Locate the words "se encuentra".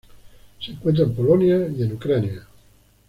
0.59-1.03